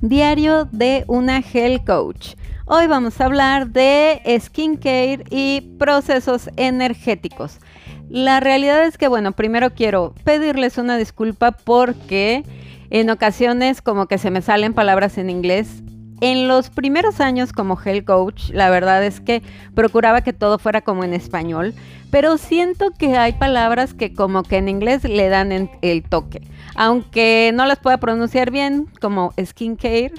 [0.00, 2.34] Diario de una Health Coach.
[2.66, 7.60] Hoy vamos a hablar de skincare y procesos energéticos.
[8.08, 12.44] La realidad es que, bueno, primero quiero pedirles una disculpa porque
[12.90, 15.82] en ocasiones como que se me salen palabras en inglés.
[16.22, 19.42] En los primeros años como health coach, la verdad es que
[19.74, 21.74] procuraba que todo fuera como en español,
[22.12, 26.42] pero siento que hay palabras que como que en inglés le dan el toque.
[26.76, 30.12] Aunque no las pueda pronunciar bien, como skincare,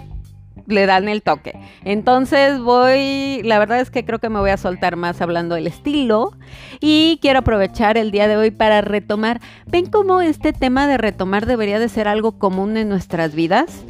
[0.68, 1.58] le dan el toque.
[1.86, 5.68] Entonces voy, la verdad es que creo que me voy a soltar más hablando del
[5.68, 6.34] estilo
[6.82, 9.40] y quiero aprovechar el día de hoy para retomar.
[9.68, 13.86] ¿Ven cómo este tema de retomar debería de ser algo común en nuestras vidas?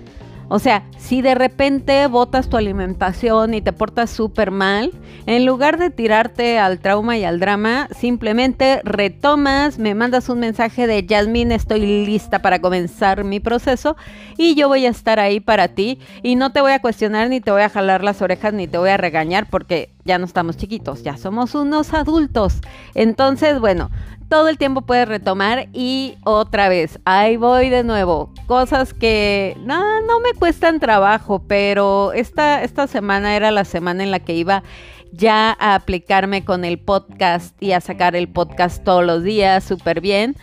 [0.49, 4.91] O sea, si de repente botas tu alimentación y te portas súper mal,
[5.25, 10.85] en lugar de tirarte al trauma y al drama, simplemente retomas, me mandas un mensaje
[10.87, 13.95] de Yasmín, estoy lista para comenzar mi proceso
[14.37, 17.41] y yo voy a estar ahí para ti y no te voy a cuestionar ni
[17.41, 20.57] te voy a jalar las orejas ni te voy a regañar porque ya no estamos
[20.57, 22.59] chiquitos, ya somos unos adultos.
[22.93, 23.90] Entonces, bueno,
[24.29, 28.32] todo el tiempo puedes retomar y otra vez, ahí voy de nuevo.
[28.48, 34.12] Cosas que no, no me cuestan trabajo, pero esta, esta semana era la semana en
[34.12, 34.63] la que iba
[35.12, 40.02] ya a aplicarme con el podcast y a sacar el podcast todos los días súper
[40.02, 40.35] bien.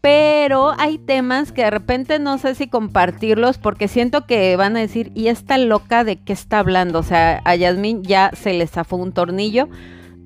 [0.00, 4.80] Pero hay temas que de repente no sé si compartirlos porque siento que van a
[4.80, 6.98] decir, ¿y esta loca de qué está hablando?
[6.98, 9.68] O sea, a Yasmin ya se le zafó un tornillo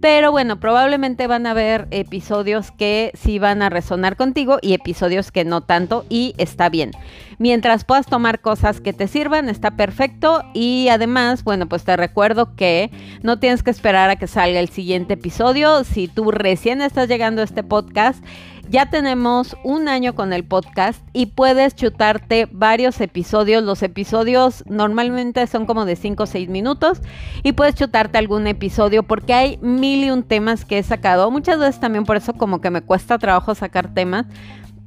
[0.00, 5.32] pero bueno, probablemente van a haber episodios que sí van a resonar contigo y episodios
[5.32, 6.92] que no tanto y está bien.
[7.38, 12.54] Mientras puedas tomar cosas que te sirvan, está perfecto y además, bueno, pues te recuerdo
[12.54, 12.90] que
[13.22, 15.84] no tienes que esperar a que salga el siguiente episodio.
[15.84, 18.24] Si tú recién estás llegando a este podcast,
[18.70, 23.62] ya tenemos un año con el podcast y puedes chutarte varios episodios.
[23.62, 27.00] Los episodios normalmente son como de 5 o 6 minutos
[27.42, 31.30] y puedes chutarte algún episodio porque hay mil y un temas que he sacado.
[31.30, 34.26] Muchas veces también por eso como que me cuesta trabajo sacar temas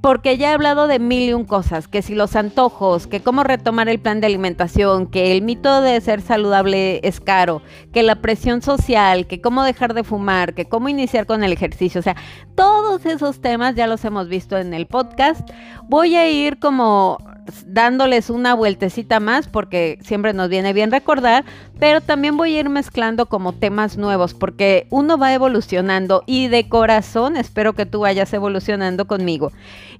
[0.01, 3.43] porque ya he hablado de mil y un cosas, que si los antojos, que cómo
[3.43, 7.61] retomar el plan de alimentación, que el mito de ser saludable es caro,
[7.93, 11.99] que la presión social, que cómo dejar de fumar, que cómo iniciar con el ejercicio,
[11.99, 12.15] o sea,
[12.55, 15.47] todos esos temas ya los hemos visto en el podcast.
[15.87, 17.19] Voy a ir como
[17.65, 21.43] dándoles una vueltecita más porque siempre nos viene bien recordar,
[21.79, 26.69] pero también voy a ir mezclando como temas nuevos porque uno va evolucionando y de
[26.69, 29.51] corazón espero que tú vayas evolucionando conmigo.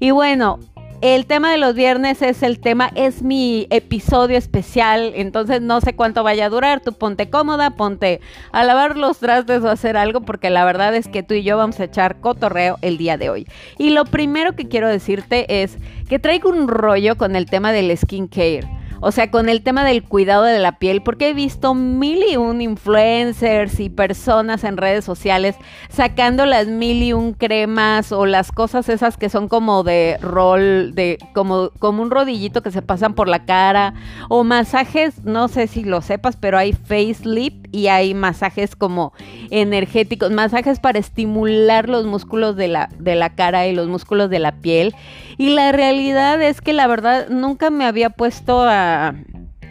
[0.02, 0.58] Y bueno,
[1.02, 5.94] el tema de los viernes es el tema, es mi episodio especial, entonces no sé
[5.94, 6.80] cuánto vaya a durar.
[6.80, 8.20] Tú ponte cómoda, ponte
[8.52, 11.56] a lavar los trastes o hacer algo, porque la verdad es que tú y yo
[11.56, 13.48] vamos a echar cotorreo el día de hoy.
[13.78, 15.78] Y lo primero que quiero decirte es
[16.10, 18.81] que traigo un rollo con el tema del skincare.
[19.02, 22.38] O sea, con el tema del cuidado de la piel, porque he visto mil y
[22.38, 25.56] un influencers y personas en redes sociales
[25.90, 30.94] sacando las mil y un cremas o las cosas esas que son como de rol,
[30.94, 33.96] de como, como un rodillito que se pasan por la cara,
[34.30, 39.14] o masajes, no sé si lo sepas, pero hay face lip y hay masajes como
[39.50, 44.40] energéticos, masajes para estimular los músculos de la, de la cara y los músculos de
[44.40, 44.94] la piel.
[45.42, 49.16] Y la realidad es que la verdad nunca me había puesto a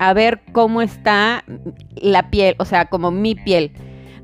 [0.00, 1.44] a, ver cómo está
[1.94, 3.70] la piel, o sea, como mi piel.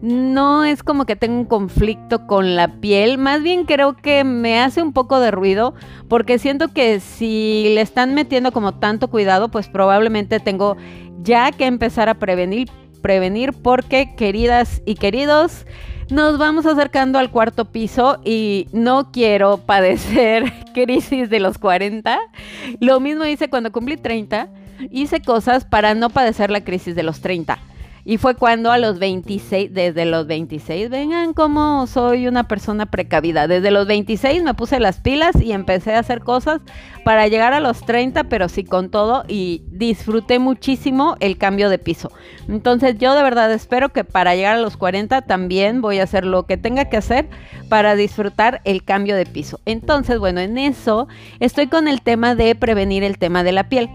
[0.03, 4.59] No es como que tengo un conflicto con la piel, más bien creo que me
[4.59, 5.75] hace un poco de ruido
[6.09, 10.77] porque siento que si le están metiendo como tanto cuidado, pues probablemente tengo
[11.23, 12.69] ya que empezar a prevenir,
[13.03, 15.65] prevenir porque queridas y queridos,
[16.11, 22.19] nos vamos acercando al cuarto piso y no quiero padecer crisis de los 40.
[22.81, 24.49] Lo mismo hice cuando cumplí 30
[24.91, 27.59] hice cosas para no padecer la crisis de los 30.
[28.09, 33.49] Y fue cuando a los 26, desde los 26, vengan como soy una persona precavida.
[33.49, 36.61] Desde los 26 me puse las pilas y empecé a hacer cosas
[37.05, 41.79] para llegar a los 30, pero sí con todo y disfruté muchísimo el cambio de
[41.79, 42.13] piso.
[42.47, 46.25] Entonces yo de verdad espero que para llegar a los 40 también voy a hacer
[46.25, 47.29] lo que tenga que hacer
[47.69, 49.59] para disfrutar el cambio de piso.
[49.67, 51.09] Entonces, bueno, en eso
[51.41, 53.91] estoy con el tema de prevenir el tema de la piel.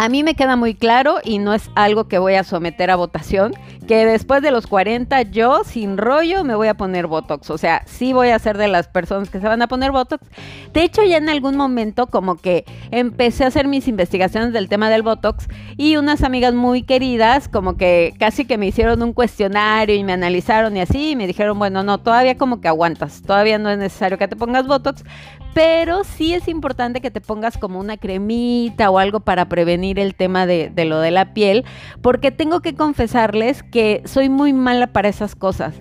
[0.00, 2.96] A mí me queda muy claro y no es algo que voy a someter a
[2.96, 3.52] votación,
[3.86, 7.50] que después de los 40 yo sin rollo me voy a poner Botox.
[7.50, 10.26] O sea, sí voy a ser de las personas que se van a poner Botox.
[10.72, 14.88] De hecho, ya en algún momento como que empecé a hacer mis investigaciones del tema
[14.88, 19.94] del Botox y unas amigas muy queridas como que casi que me hicieron un cuestionario
[19.94, 23.58] y me analizaron y así y me dijeron, bueno, no, todavía como que aguantas, todavía
[23.58, 25.04] no es necesario que te pongas Botox,
[25.52, 30.14] pero sí es importante que te pongas como una cremita o algo para prevenir el
[30.14, 31.64] tema de, lo de la piel,
[32.02, 35.74] porque tengo que confesarles que soy muy mala para esas cosas.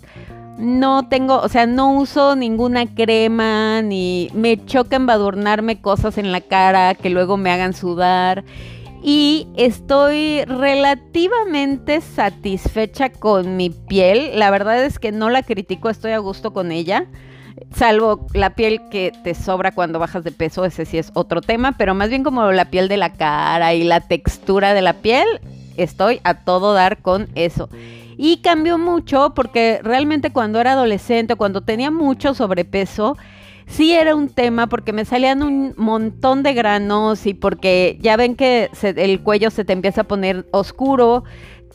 [0.57, 6.41] No tengo, o sea, no uso ninguna crema, ni me choca embadurnarme cosas en la
[6.41, 8.43] cara que luego me hagan sudar.
[9.01, 14.37] Y estoy relativamente satisfecha con mi piel.
[14.37, 17.07] La verdad es que no la critico, estoy a gusto con ella
[17.73, 21.73] salvo la piel que te sobra cuando bajas de peso, ese sí es otro tema,
[21.73, 25.27] pero más bien como la piel de la cara y la textura de la piel,
[25.77, 27.69] estoy a todo dar con eso.
[28.17, 33.17] Y cambió mucho porque realmente cuando era adolescente, cuando tenía mucho sobrepeso,
[33.65, 38.35] sí era un tema porque me salían un montón de granos y porque ya ven
[38.35, 41.23] que el cuello se te empieza a poner oscuro,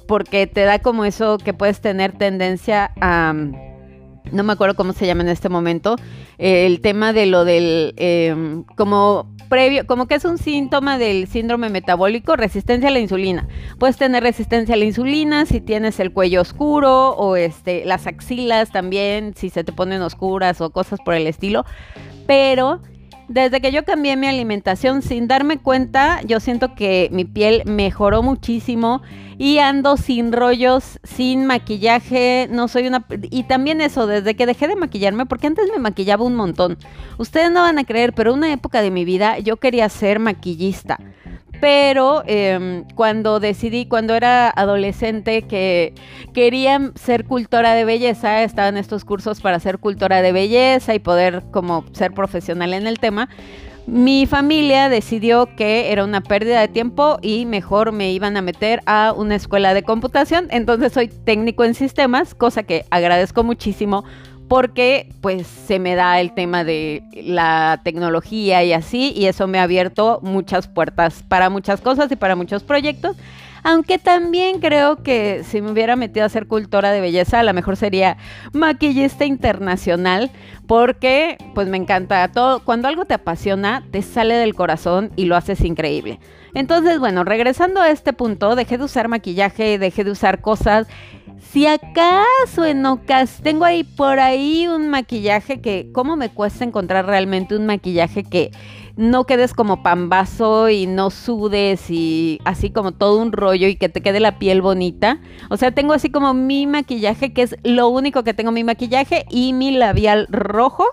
[0.07, 3.33] porque te da como eso que puedes tener tendencia a
[4.33, 5.97] no me acuerdo cómo se llama en este momento,
[6.39, 11.29] eh, el tema de lo del, em, como previo, como que es un síntoma del
[11.29, 13.47] síndrome metabólico, resistencia a la insulina.
[13.79, 18.71] Puedes tener resistencia a la insulina si tienes el cuello oscuro o este, las axilas
[18.71, 21.65] también, si se te ponen oscuras o cosas por el estilo,
[22.27, 22.81] pero
[23.29, 28.23] desde que yo cambié mi alimentación sin darme cuenta, yo siento que mi piel mejoró
[28.23, 29.03] muchísimo
[29.39, 33.05] y ando sin rollos, sin maquillaje, no soy una...
[33.31, 36.79] Y también eso, desde que dejé de maquillarme, porque antes me maquillaba un montón.
[37.19, 40.99] Ustedes no van a creer, pero una época de mi vida yo quería ser maquillista
[41.65, 45.95] pero em, cuando decidí, cuando era adolescente, que
[46.35, 50.99] quería ser cultora de belleza, estaba en estos cursos para ser cultora de belleza y
[50.99, 53.31] poder como ser profesional en el tema,
[53.87, 58.83] mi familia decidió que era una pérdida de tiempo y mejor me iban a meter
[58.85, 60.49] a una escuela de computación.
[60.51, 64.05] Entonces soy técnico en sistemas, cosa que agradezco muchísimo
[64.49, 69.59] porque pues se me da el tema de la tecnología y así, y eso me
[69.59, 73.17] ha abierto muchas puertas para muchas cosas y para muchos proyectos.
[73.67, 77.55] Aunque también creo que si me hubiera metido a ser cultora de belleza, a lo
[77.55, 78.19] mejor sería
[78.53, 80.31] maquillista internacional,
[80.67, 82.61] porque pues me encanta todo.
[82.61, 86.21] Cuando algo te apasiona, te sale del corazón y lo haces increíble.
[86.55, 90.87] Entonces, bueno, regresando a este punto, dejé de usar maquillaje, dejé de usar cosas
[91.55, 97.07] si acaso en ocas tengo ahí por ahí un maquillaje que, ¿cómo me cuesta encontrar
[97.07, 98.51] realmente un maquillaje que
[98.97, 103.89] no quedes como pambazo y no sudes y así como todo un rollo y que
[103.89, 105.21] te quede la piel bonita?
[105.49, 109.25] O sea, tengo así como mi maquillaje, que es lo único que tengo mi maquillaje
[109.31, 110.87] y mi labial rojo,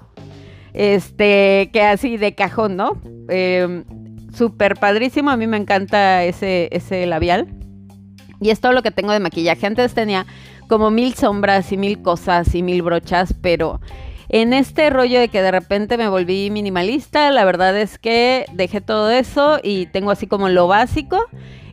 [0.74, 3.02] este, que así de cajón, ¿no?
[3.30, 3.84] Eh,
[4.34, 7.48] Súper padrísimo, a mí me encanta ese, ese labial.
[8.40, 9.68] Y es todo lo que tengo de maquillaje.
[9.68, 10.26] Antes tenía
[10.68, 13.82] como mil sombras y mil cosas y mil brochas, pero
[14.30, 18.80] en este rollo de que de repente me volví minimalista, la verdad es que dejé
[18.80, 21.20] todo eso y tengo así como lo básico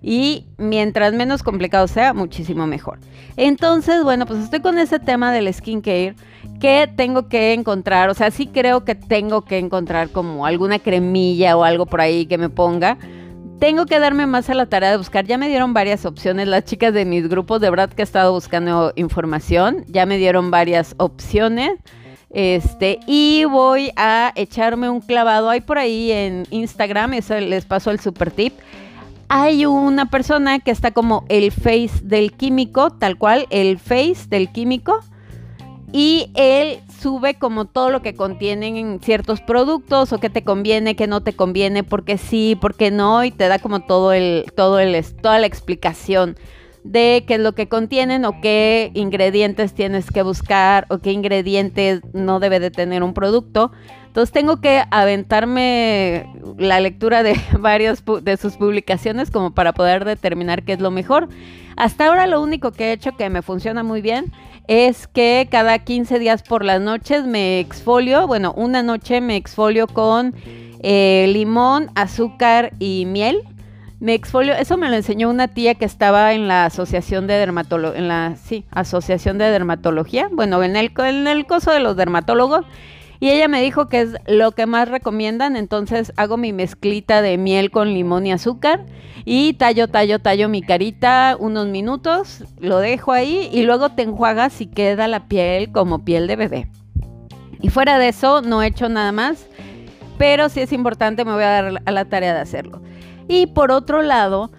[0.02, 2.98] y mientras menos complicado sea, muchísimo mejor.
[3.36, 6.16] Entonces, bueno, pues estoy con ese tema del skincare
[6.60, 11.56] que tengo que encontrar, o sea, sí creo que tengo que encontrar como alguna cremilla
[11.56, 12.98] o algo por ahí que me ponga
[13.58, 15.26] tengo que darme más a la tarea de buscar.
[15.26, 18.32] Ya me dieron varias opciones las chicas de mis grupos, de verdad que he estado
[18.32, 19.84] buscando información.
[19.88, 21.72] Ya me dieron varias opciones.
[22.30, 25.50] Este, y voy a echarme un clavado.
[25.50, 28.54] Hay por ahí en Instagram, eso les paso el super tip.
[29.28, 34.50] Hay una persona que está como el face del químico, tal cual, el face del
[34.50, 35.00] químico.
[35.92, 41.06] Y él sube como todo lo que contienen ciertos productos o que te conviene, que
[41.06, 45.02] no te conviene, porque sí, porque no, y te da como todo el, todo el,
[45.22, 46.36] toda la explicación
[46.84, 52.00] de qué es lo que contienen o qué ingredientes tienes que buscar o qué ingredientes
[52.12, 53.72] no debe de tener un producto.
[54.08, 56.26] Entonces tengo que aventarme
[56.58, 61.28] la lectura de varios de sus publicaciones como para poder determinar qué es lo mejor.
[61.76, 64.32] Hasta ahora lo único que he hecho que me funciona muy bien
[64.66, 69.86] es que cada 15 días por las noches me exfolio, bueno, una noche me exfolio
[69.86, 70.34] con
[70.80, 73.42] eh, limón, azúcar y miel.
[74.00, 77.98] Me exfolio, eso me lo enseñó una tía que estaba en la asociación de dermatología,
[77.98, 82.64] en la, sí, asociación de dermatología, bueno, en el, en el coso de los dermatólogos.
[83.20, 87.36] Y ella me dijo que es lo que más recomiendan, entonces hago mi mezclita de
[87.36, 88.86] miel con limón y azúcar
[89.24, 94.60] y tallo, tallo, tallo mi carita unos minutos, lo dejo ahí y luego te enjuagas
[94.60, 96.68] y queda la piel como piel de bebé.
[97.60, 99.46] Y fuera de eso no he hecho nada más,
[100.16, 102.80] pero si es importante me voy a dar a la tarea de hacerlo.
[103.26, 104.50] Y por otro lado,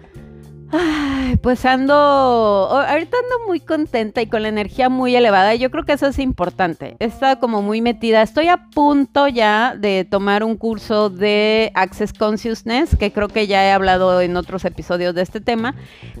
[1.38, 5.54] Pues ando, ahorita ando muy contenta y con la energía muy elevada.
[5.54, 6.96] Yo creo que eso es importante.
[6.98, 8.22] He estado como muy metida.
[8.22, 13.64] Estoy a punto ya de tomar un curso de Access Consciousness, que creo que ya
[13.64, 15.74] he hablado en otros episodios de este tema.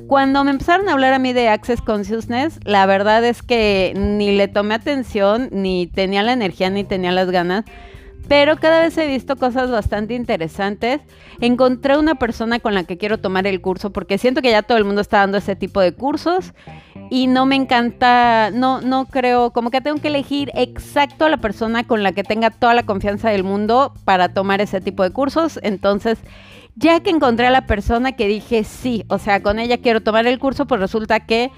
[0.06, 4.36] Cuando me empezaron a hablar a mí de Access Consciousness, la verdad es que ni
[4.36, 7.64] le tomé atención, ni tenía la energía, ni tenía las ganas
[8.30, 11.00] pero cada vez he visto cosas bastante interesantes.
[11.40, 14.78] Encontré una persona con la que quiero tomar el curso porque siento que ya todo
[14.78, 16.54] el mundo está dando ese tipo de cursos
[17.10, 21.38] y no me encanta, no, no creo, como que tengo que elegir exacto a la
[21.38, 25.10] persona con la que tenga toda la confianza del mundo para tomar ese tipo de
[25.10, 25.58] cursos.
[25.64, 26.20] Entonces,
[26.76, 30.28] ya que encontré a la persona que dije sí, o sea, con ella quiero tomar
[30.28, 31.50] el curso, pues resulta que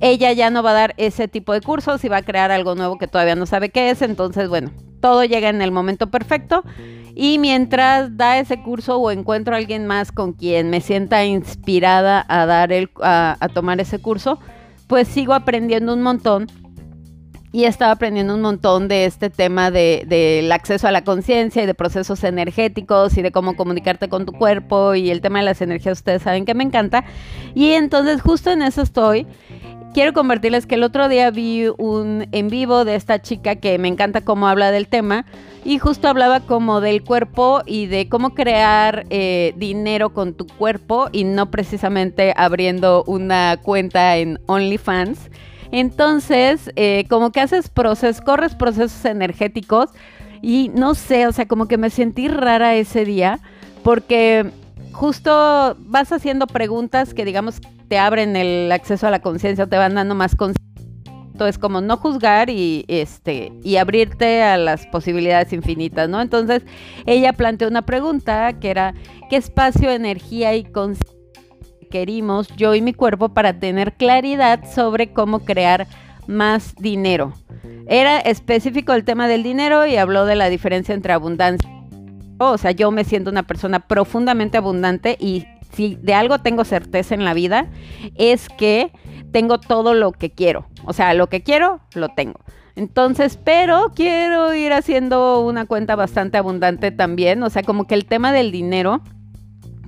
[0.00, 2.74] ella ya no va a dar ese tipo de cursos y va a crear algo
[2.74, 4.02] nuevo que todavía no sabe qué es.
[4.02, 4.72] Entonces, bueno,
[5.06, 6.64] todo llega en el momento perfecto.
[7.14, 12.26] Y mientras da ese curso o encuentro a alguien más con quien me sienta inspirada
[12.28, 14.40] a, dar el, a, tomar ese curso,
[14.88, 16.48] pues sigo aprendiendo un montón
[17.52, 21.66] y estaba aprendiendo un montón de este tema del de, acceso a la conciencia y
[21.66, 25.62] de procesos energéticos y de cómo comunicarte con tu cuerpo y el tema de las
[25.62, 27.04] energías, ustedes saben que me encanta.
[27.54, 29.24] Y entonces justo en eso estoy
[29.94, 33.88] quiero compartirles que el otro día vi un en vivo de esta chica que me
[33.88, 35.26] encanta cómo habla del tema
[35.64, 41.08] y justo hablaba como del cuerpo y de cómo crear eh, dinero con tu cuerpo
[41.12, 45.30] y no precisamente abriendo una cuenta en OnlyFans.
[45.72, 49.90] Entonces, eh, como que haces procesos, corres procesos energéticos
[50.40, 53.40] y no sé, o sea, como que me sentí rara ese día
[53.82, 54.50] porque
[54.96, 59.94] justo vas haciendo preguntas que digamos te abren el acceso a la conciencia, te van
[59.94, 60.64] dando más conciencia.
[61.38, 66.22] Es como no juzgar y este y abrirte a las posibilidades infinitas, ¿no?
[66.22, 66.62] Entonces,
[67.04, 68.94] ella planteó una pregunta que era
[69.28, 71.14] ¿qué espacio, energía y conciencia
[71.82, 75.86] requerimos yo y mi cuerpo para tener claridad sobre cómo crear
[76.26, 77.34] más dinero?
[77.86, 81.75] Era específico el tema del dinero y habló de la diferencia entre abundancia
[82.38, 87.14] o sea, yo me siento una persona profundamente abundante y si de algo tengo certeza
[87.14, 87.68] en la vida,
[88.14, 88.92] es que
[89.32, 90.66] tengo todo lo que quiero.
[90.84, 92.40] O sea, lo que quiero, lo tengo.
[92.76, 97.42] Entonces, pero quiero ir haciendo una cuenta bastante abundante también.
[97.42, 99.02] O sea, como que el tema del dinero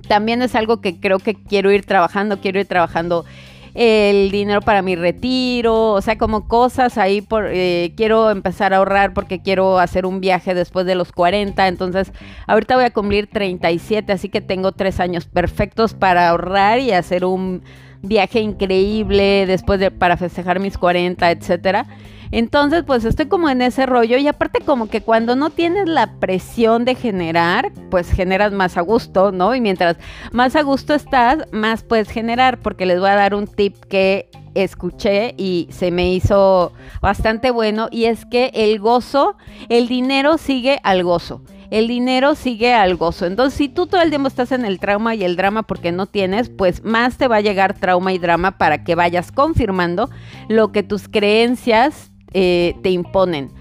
[0.07, 2.41] también es algo que creo que quiero ir trabajando.
[2.41, 3.25] Quiero ir trabajando
[3.73, 8.77] el dinero para mi retiro, o sea, como cosas ahí por eh, quiero empezar a
[8.77, 12.11] ahorrar porque quiero hacer un viaje después de los 40, entonces
[12.47, 17.25] ahorita voy a cumplir 37, así que tengo tres años perfectos para ahorrar y hacer
[17.25, 17.61] un
[18.01, 21.85] viaje increíble después de para festejar mis 40, etcétera.
[22.31, 26.19] Entonces, pues estoy como en ese rollo y aparte como que cuando no tienes la
[26.19, 29.55] presión de generar, pues generas más a gusto, ¿no?
[29.55, 29.97] Y mientras
[30.31, 34.29] más a gusto estás, más puedes generar, porque les voy a dar un tip que
[34.53, 39.37] escuché y se me hizo bastante bueno y es que el gozo,
[39.69, 43.25] el dinero sigue al gozo el dinero sigue al gozo.
[43.25, 46.07] Entonces, si tú todo el tiempo estás en el trauma y el drama porque no
[46.07, 50.09] tienes, pues más te va a llegar trauma y drama para que vayas confirmando
[50.47, 53.51] lo que tus creencias eh, te imponen.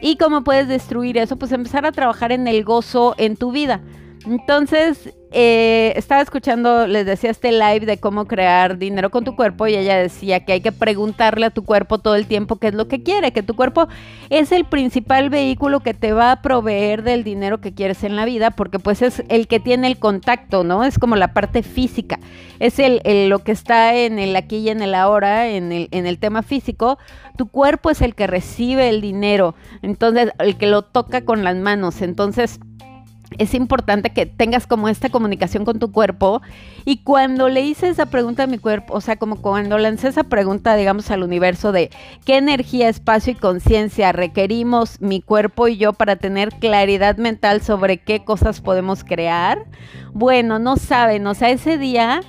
[0.00, 1.36] ¿Y cómo puedes destruir eso?
[1.36, 3.80] Pues empezar a trabajar en el gozo en tu vida.
[4.26, 9.66] Entonces, eh, estaba escuchando, les decía este live de cómo crear dinero con tu cuerpo
[9.66, 12.74] y ella decía que hay que preguntarle a tu cuerpo todo el tiempo qué es
[12.74, 13.88] lo que quiere, que tu cuerpo
[14.30, 18.24] es el principal vehículo que te va a proveer del dinero que quieres en la
[18.24, 20.82] vida, porque pues es el que tiene el contacto, ¿no?
[20.82, 22.18] Es como la parte física,
[22.58, 26.06] es el, lo que está en el aquí y en el ahora, en el, en
[26.06, 26.98] el tema físico,
[27.36, 31.56] tu cuerpo es el que recibe el dinero, entonces el que lo toca con las
[31.56, 32.60] manos, entonces
[33.36, 36.40] es importante que tengas como esta comunicación con tu cuerpo.
[36.84, 40.24] Y cuando le hice esa pregunta a mi cuerpo, o sea, como cuando lancé esa
[40.24, 41.90] pregunta, digamos, al universo de
[42.24, 47.98] qué energía, espacio y conciencia requerimos mi cuerpo y yo para tener claridad mental sobre
[47.98, 49.66] qué cosas podemos crear,
[50.14, 52.22] bueno, no saben, o sea, ese día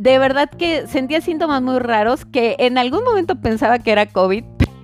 [0.00, 4.44] de verdad que sentía síntomas muy raros que en algún momento pensaba que era COVID,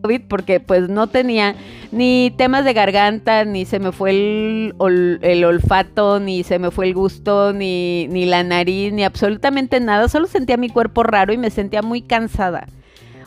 [0.00, 1.54] COVID porque pues no tenía
[1.92, 6.94] ni temas de garganta, ni se me fue el, olfato, ni se me fue el
[6.94, 10.08] gusto, ni, ni la nariz, ni absolutamente nada.
[10.08, 12.66] Solo sentía mi cuerpo raro y me sentía muy cansada.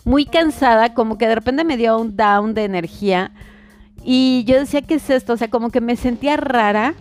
[0.06, 3.32] Muy cansada, como que de repente me dio un down de energía.
[4.03, 5.34] Y yo decía, ¿qué es esto?
[5.34, 6.94] O sea, como que me sentía rara.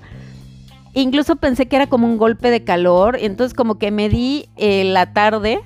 [0.95, 3.17] Incluso pensé que era como un golpe de calor.
[3.21, 5.61] Entonces como que me di eh, la tarde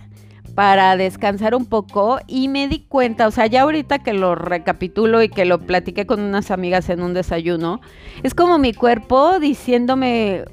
[0.56, 5.22] para descansar un poco y me di cuenta, o sea, ya ahorita que lo recapitulo
[5.22, 7.82] y que lo platiqué con unas amigas en un desayuno,
[8.22, 10.46] es como mi cuerpo diciéndome,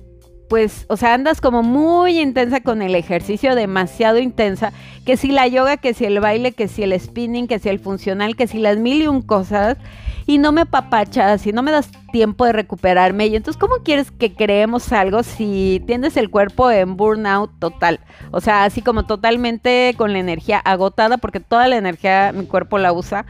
[0.50, 4.74] pues, o sea, andas como muy intensa con el ejercicio, demasiado intensa,
[5.05, 7.79] que si la yoga, que si el baile, que si el spinning, que si el
[7.79, 9.77] funcional, que si las mil y un cosas,
[10.25, 13.27] y no me papachas y no me das tiempo de recuperarme.
[13.27, 18.00] Y entonces, ¿cómo quieres que creemos algo si tienes el cuerpo en burnout total?
[18.32, 22.77] O sea, así como totalmente con la energía agotada, porque toda la energía mi cuerpo
[22.77, 23.25] la usa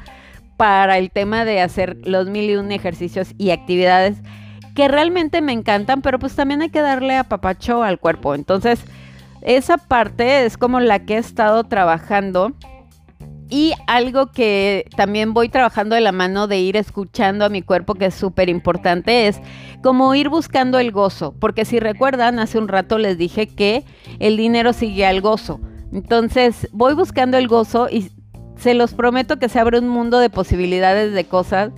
[0.58, 4.18] para el tema de hacer los mil y un ejercicios y actividades
[4.76, 8.34] que realmente me encantan, pero pues también hay que darle a papacho al cuerpo.
[8.34, 8.84] Entonces,
[9.42, 12.54] esa parte es como la que he estado trabajando
[13.50, 17.96] y algo que también voy trabajando de la mano de ir escuchando a mi cuerpo,
[17.96, 19.40] que es súper importante, es
[19.84, 21.34] como ir buscando el gozo.
[21.40, 23.84] Porque si recuerdan, hace un rato les dije que
[24.20, 25.60] el dinero sigue al gozo.
[25.92, 28.10] Entonces voy buscando el gozo y
[28.58, 31.72] se los prometo que se abre un mundo de posibilidades de cosas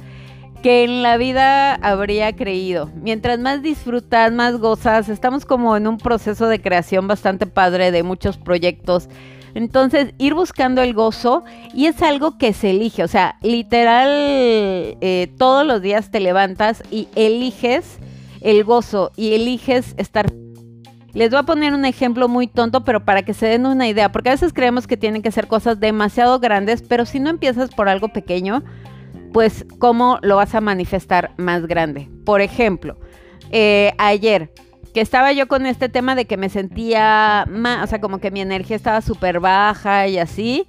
[0.62, 2.90] que en la vida habría creído.
[2.96, 8.02] Mientras más disfrutas, más gozas, estamos como en un proceso de creación bastante padre de
[8.02, 9.10] muchos proyectos
[9.56, 15.34] entonces, ir buscando el gozo y es algo que se elige, o sea, literal, eh,
[15.38, 17.98] todos los días te levantas y eliges
[18.42, 20.32] el gozo y eliges estar...
[21.14, 24.12] Les voy a poner un ejemplo muy tonto, pero para que se den una idea,
[24.12, 27.70] porque a veces creemos que tienen que ser cosas demasiado grandes, pero si no empiezas
[27.74, 28.62] por algo pequeño,
[29.32, 32.10] pues cómo lo vas a manifestar más grande.
[32.26, 32.98] Por ejemplo,
[33.52, 34.52] eh, ayer
[34.96, 38.32] que estaba yo con este tema de que me sentía, más, o sea, como que
[38.32, 40.68] mi energía estaba súper baja y así.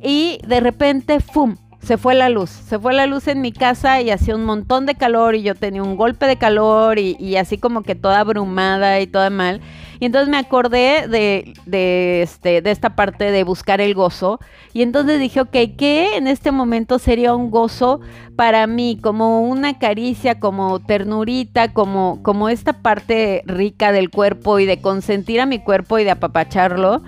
[0.00, 1.56] Y de repente, ¡fum!
[1.82, 4.86] Se fue la luz, se fue la luz en mi casa y hacía un montón
[4.86, 8.20] de calor y yo tenía un golpe de calor y, y así como que toda
[8.20, 9.60] abrumada y toda mal.
[9.98, 14.40] Y entonces me acordé de, de, este, de esta parte de buscar el gozo.
[14.72, 18.00] Y entonces dije, ok, ¿qué en este momento sería un gozo
[18.36, 18.98] para mí?
[19.00, 25.40] Como una caricia, como ternurita, como, como esta parte rica del cuerpo y de consentir
[25.40, 27.02] a mi cuerpo y de apapacharlo.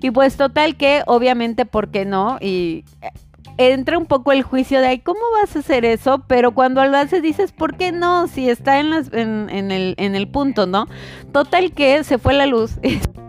[0.00, 2.38] Y pues total que, obviamente, ¿por qué no?
[2.40, 2.84] Y
[3.56, 6.24] entra un poco el juicio de, ¿cómo vas a hacer eso?
[6.26, 8.26] Pero cuando lo haces dices, ¿por qué no?
[8.26, 10.88] Si está en, el, en el punto, ¿no?
[11.32, 12.78] Total que se fue la luz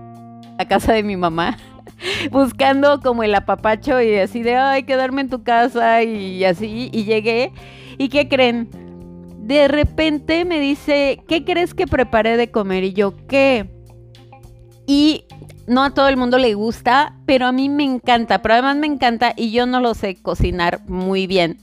[0.57, 1.57] a casa de mi mamá
[2.31, 7.03] buscando como el apapacho y así de, ay, quedarme en tu casa y así, y
[7.03, 7.51] llegué.
[7.97, 8.69] ¿Y qué creen?
[9.39, 12.83] De repente me dice, ¿qué crees que preparé de comer?
[12.83, 13.69] Y yo, ¿qué?
[14.87, 15.25] Y
[15.67, 18.87] no a todo el mundo le gusta, pero a mí me encanta, pero además me
[18.87, 21.59] encanta y yo no lo sé cocinar muy bien.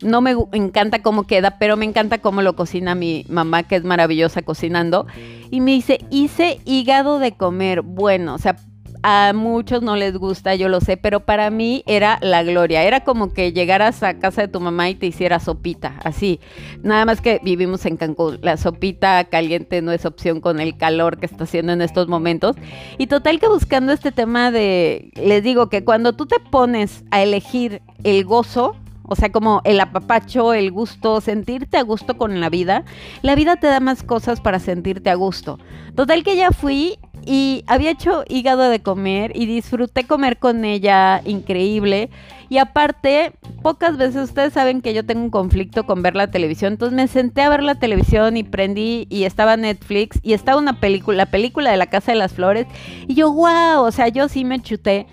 [0.00, 3.84] No me encanta cómo queda, pero me encanta cómo lo cocina mi mamá, que es
[3.84, 5.06] maravillosa cocinando.
[5.50, 7.82] Y me dice, hice hígado de comer.
[7.82, 8.56] Bueno, o sea,
[9.02, 12.82] a muchos no les gusta, yo lo sé, pero para mí era la gloria.
[12.82, 16.40] Era como que llegaras a casa de tu mamá y te hiciera sopita, así.
[16.82, 18.38] Nada más que vivimos en Cancún.
[18.42, 22.56] La sopita caliente no es opción con el calor que está haciendo en estos momentos.
[22.98, 27.22] Y total que buscando este tema de, les digo que cuando tú te pones a
[27.22, 28.76] elegir el gozo,
[29.10, 32.84] o sea, como el apapacho, el gusto, sentirte a gusto con la vida.
[33.22, 35.58] La vida te da más cosas para sentirte a gusto.
[35.94, 41.20] Total que ya fui y había hecho hígado de comer y disfruté comer con ella
[41.26, 42.08] increíble.
[42.48, 46.72] Y aparte, pocas veces ustedes saben que yo tengo un conflicto con ver la televisión,
[46.72, 50.80] entonces me senté a ver la televisión y prendí y estaba Netflix y estaba una
[50.80, 52.66] película, la película de la Casa de las Flores
[53.06, 55.06] y yo, wow, o sea, yo sí me chuté.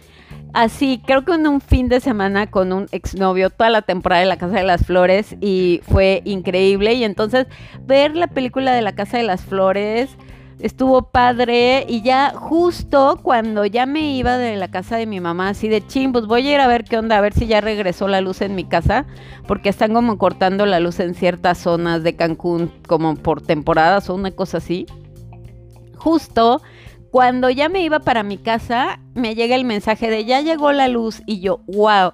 [0.54, 4.28] Así, creo que en un fin de semana con un exnovio, toda la temporada de
[4.28, 6.94] la Casa de las Flores y fue increíble.
[6.94, 7.48] Y entonces
[7.82, 10.16] ver la película de la Casa de las Flores,
[10.60, 15.50] estuvo padre y ya justo cuando ya me iba de la casa de mi mamá,
[15.50, 17.62] así de ching, pues voy a ir a ver qué onda, a ver si ya
[17.62, 19.06] regresó la luz en mi casa,
[19.48, 24.16] porque están como cortando la luz en ciertas zonas de Cancún, como por temporadas o
[24.16, 24.86] una cosa así.
[25.98, 26.62] Justo
[27.12, 30.88] cuando ya me iba para mi casa, me llega el mensaje de ya llegó la
[30.88, 32.12] luz y yo, wow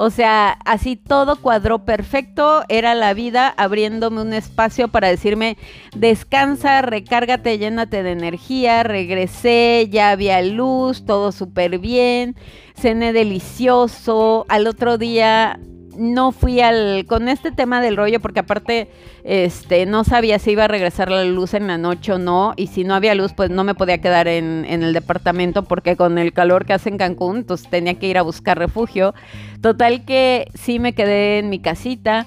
[0.00, 5.58] o sea, así todo cuadró perfecto, era la vida abriéndome un espacio para decirme,
[5.92, 12.36] descansa, recárgate, llénate de energía, regresé, ya había luz, todo súper bien,
[12.76, 15.58] cené delicioso, al otro día
[15.98, 18.88] no fui al con este tema del rollo porque aparte
[19.24, 22.68] este no sabía si iba a regresar la luz en la noche o no y
[22.68, 26.18] si no había luz pues no me podía quedar en, en el departamento porque con
[26.18, 29.14] el calor que hace en Cancún entonces tenía que ir a buscar refugio.
[29.60, 32.26] Total que sí me quedé en mi casita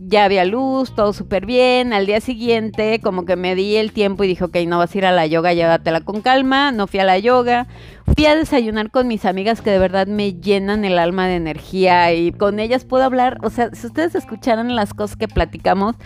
[0.00, 1.92] ya había luz, todo súper bien.
[1.92, 4.98] Al día siguiente, como que me di el tiempo y dije, ok, no vas a
[4.98, 6.70] ir a la yoga, llévatela con calma.
[6.70, 7.66] No fui a la yoga.
[8.14, 12.12] Fui a desayunar con mis amigas que de verdad me llenan el alma de energía
[12.12, 13.38] y con ellas puedo hablar.
[13.42, 15.96] O sea, si ustedes escucharan las cosas que platicamos,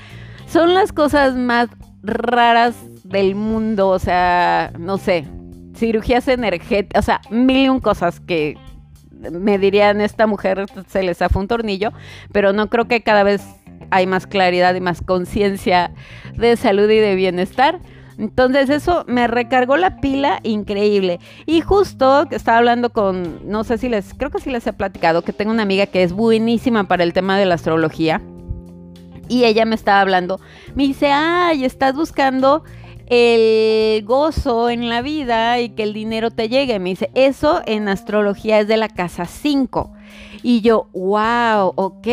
[0.46, 1.68] son las cosas más
[2.02, 2.74] raras
[3.05, 3.88] del mundo.
[3.88, 5.26] O sea, no sé,
[5.76, 8.57] cirugías energéticas, o sea, mil y un cosas que
[9.31, 11.92] me dirían esta mujer se les hace un tornillo,
[12.33, 13.42] pero no creo que cada vez
[13.90, 15.92] hay más claridad y más conciencia
[16.37, 17.81] de salud y de bienestar.
[18.18, 21.18] Entonces eso me recargó la pila increíble.
[21.47, 25.23] Y justo estaba hablando con, no sé si les, creo que sí les he platicado,
[25.23, 28.21] que tengo una amiga que es buenísima para el tema de la astrología.
[29.29, 30.40] Y ella me estaba hablando,
[30.75, 32.64] me dice, ay, estás buscando
[33.07, 36.79] el gozo en la vida y que el dinero te llegue.
[36.79, 39.92] Me dice, eso en astrología es de la casa 5.
[40.42, 42.07] Y yo, wow, ok.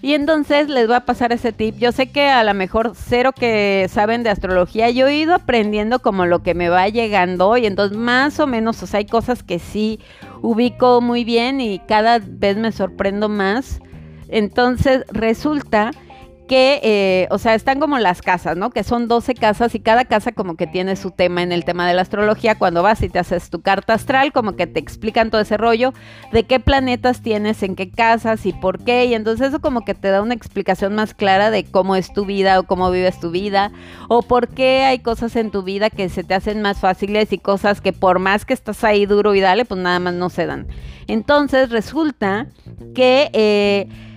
[0.00, 1.76] Y entonces les voy a pasar ese tip.
[1.76, 5.98] Yo sé que a lo mejor cero que saben de astrología, yo he ido aprendiendo
[5.98, 9.42] como lo que me va llegando y entonces más o menos, o sea, hay cosas
[9.42, 10.00] que sí
[10.40, 13.80] ubico muy bien y cada vez me sorprendo más.
[14.28, 15.90] Entonces resulta
[16.48, 18.70] que, eh, o sea, están como las casas, ¿no?
[18.70, 21.86] Que son 12 casas y cada casa como que tiene su tema en el tema
[21.86, 22.56] de la astrología.
[22.56, 25.92] Cuando vas y te haces tu carta astral, como que te explican todo ese rollo
[26.32, 29.04] de qué planetas tienes, en qué casas y por qué.
[29.04, 32.24] Y entonces eso como que te da una explicación más clara de cómo es tu
[32.24, 33.70] vida o cómo vives tu vida
[34.08, 37.38] o por qué hay cosas en tu vida que se te hacen más fáciles y
[37.38, 40.46] cosas que por más que estás ahí duro y dale, pues nada más no se
[40.46, 40.66] dan.
[41.06, 42.46] Entonces resulta
[42.94, 43.30] que...
[43.34, 44.07] Eh,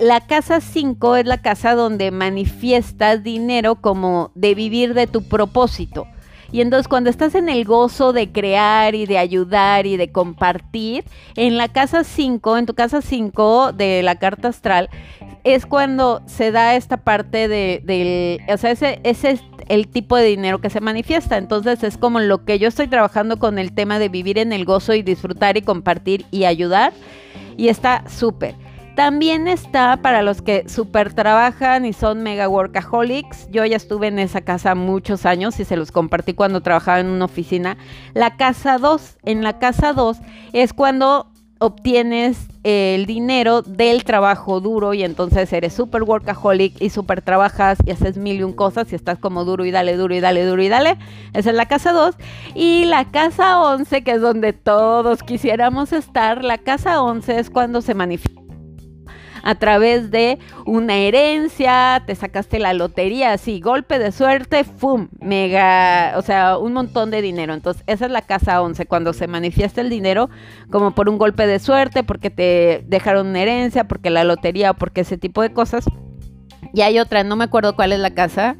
[0.00, 6.06] la casa 5 es la casa donde manifiestas dinero como de vivir de tu propósito.
[6.52, 11.04] Y entonces cuando estás en el gozo de crear y de ayudar y de compartir,
[11.36, 14.88] en la casa 5, en tu casa 5 de la carta astral,
[15.44, 20.16] es cuando se da esta parte de, del, o sea, ese, ese es el tipo
[20.16, 21.36] de dinero que se manifiesta.
[21.36, 24.64] Entonces es como lo que yo estoy trabajando con el tema de vivir en el
[24.64, 26.92] gozo y disfrutar y compartir y ayudar.
[27.56, 28.56] Y está súper.
[29.00, 33.48] También está para los que super trabajan y son mega workaholics.
[33.50, 37.06] Yo ya estuve en esa casa muchos años y se los compartí cuando trabajaba en
[37.06, 37.78] una oficina.
[38.12, 40.18] La casa 2, en la casa 2
[40.52, 41.28] es cuando
[41.60, 47.92] obtienes el dinero del trabajo duro y entonces eres super workaholic y super trabajas y
[47.92, 50.62] haces mil y un cosas y estás como duro y dale, duro y dale, duro
[50.62, 50.98] y dale.
[51.32, 52.16] Esa es la casa 2.
[52.54, 57.80] Y la casa 11, que es donde todos quisiéramos estar, la casa 11 es cuando
[57.80, 58.39] se manifiesta
[59.42, 65.08] a través de una herencia, te sacaste la lotería, así, golpe de suerte, ¡fum!
[65.20, 67.54] Mega, o sea, un montón de dinero.
[67.54, 70.30] Entonces, esa es la casa 11, cuando se manifiesta el dinero
[70.70, 74.74] como por un golpe de suerte, porque te dejaron una herencia, porque la lotería o
[74.74, 75.84] porque ese tipo de cosas.
[76.72, 78.56] Y hay otra, no me acuerdo cuál es la casa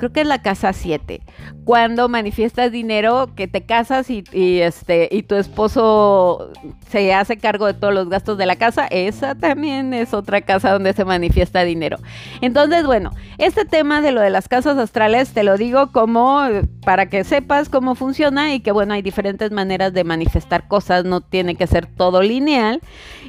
[0.00, 1.20] creo que es la casa 7,
[1.64, 6.50] cuando manifiestas dinero que te casas y, este, y tu esposo
[6.88, 10.72] se hace cargo de todos los gastos de la casa, esa también es otra casa
[10.72, 11.98] donde se manifiesta dinero.
[12.40, 16.48] Entonces, bueno, este tema de lo de las casas astrales te lo digo como
[16.82, 21.20] para que sepas cómo funciona y que bueno, hay diferentes maneras de manifestar cosas, no
[21.20, 22.80] tiene que ser todo lineal.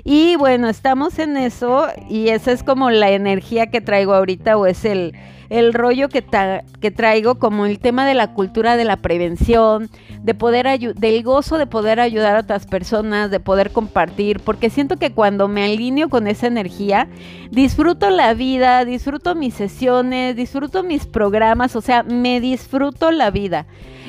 [0.05, 4.65] Y bueno, estamos en eso y esa es como la energía que traigo ahorita o
[4.65, 5.13] es el
[5.51, 9.89] el rollo que, traigo como el tema de la cultura de la prevención,
[10.21, 14.95] de poder del gozo de poder ayudar a otras personas, de poder compartir, porque siento
[14.95, 17.09] que cuando me alineo con esa energía,
[17.51, 23.65] disfruto la vida, disfruto mis sesiones, disfruto mis programas, o sea, me disfruto la vida.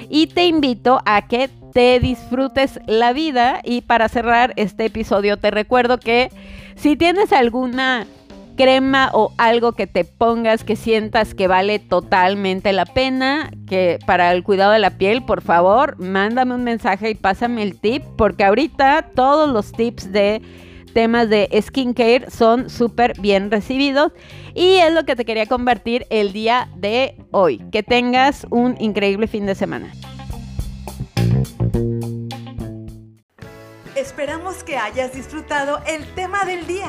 [0.09, 5.51] Y te invito a que te disfrutes la vida y para cerrar este episodio te
[5.51, 6.31] recuerdo que
[6.77, 8.07] si tienes alguna
[8.57, 14.33] crema o algo que te pongas que sientas que vale totalmente la pena, que para
[14.33, 18.45] el cuidado de la piel, por favor, mándame un mensaje y pásame el tip, porque
[18.45, 20.43] ahorita todos los tips de
[20.93, 24.13] temas de skincare son súper bien recibidos
[24.55, 27.65] y es lo que te quería compartir el día de hoy.
[27.73, 29.93] Que tengas un increíble fin de semana.
[33.97, 36.89] Esperamos que hayas disfrutado el tema del día.